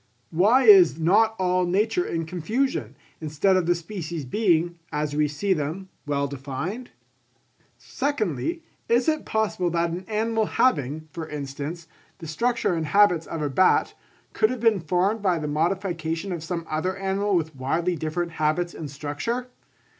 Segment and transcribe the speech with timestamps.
[0.31, 5.53] Why is not all nature in confusion, instead of the species being, as we see
[5.53, 6.89] them, well defined?
[7.77, 11.87] Secondly, is it possible that an animal having, for instance,
[12.17, 13.93] the structure and habits of a bat,
[14.33, 18.73] could have been formed by the modification of some other animal with widely different habits
[18.73, 19.51] and structure?